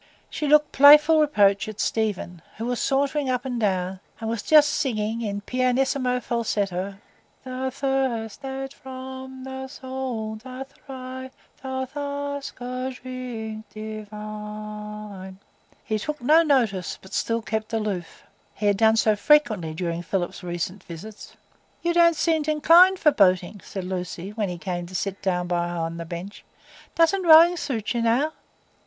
She 0.31 0.47
looked 0.47 0.71
playful 0.71 1.21
reproach 1.21 1.67
at 1.67 1.79
Stephen, 1.79 2.41
who 2.57 2.65
was 2.65 2.79
sauntering 2.81 3.29
up 3.29 3.45
and 3.45 3.59
down, 3.59 3.99
and 4.19 4.31
was 4.31 4.41
just 4.41 4.69
singing 4.71 5.21
in 5.21 5.41
pianissimo 5.41 6.19
falsetto,— 6.21 6.95
"The 7.43 7.69
thirst 7.69 8.41
that 8.41 8.73
from 8.73 9.43
the 9.43 9.67
soul 9.67 10.37
doth 10.37 10.73
rise 10.87 11.29
Doth 11.61 11.95
ask 11.95 12.59
a 12.61 12.89
drink 12.91 13.69
divine." 13.69 15.37
He 15.83 15.99
took 15.99 16.19
no 16.19 16.41
notice, 16.41 16.97
but 16.99 17.13
still 17.13 17.43
kept 17.43 17.71
aloof; 17.71 18.23
he 18.55 18.65
had 18.65 18.77
done 18.77 18.95
so 18.95 19.15
frequently 19.15 19.75
during 19.75 20.01
Philip's 20.01 20.41
recent 20.41 20.81
visits. 20.83 21.37
"You 21.83 21.93
don't 21.93 22.15
seem 22.15 22.43
inclined 22.47 22.97
for 22.97 23.11
boating," 23.11 23.61
said 23.63 23.83
Lucy, 23.83 24.31
when 24.31 24.49
he 24.49 24.57
came 24.57 24.87
to 24.87 24.95
sit 24.95 25.21
down 25.21 25.45
by 25.45 25.67
her 25.67 25.75
on 25.77 25.97
the 25.97 26.05
bench. 26.05 26.43
"Doesn't 26.95 27.21
rowing 27.21 27.55
suit 27.55 27.93
you 27.93 28.01
now?" 28.01 28.33